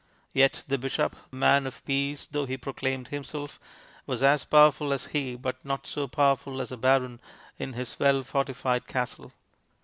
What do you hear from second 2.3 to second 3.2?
he proclaimed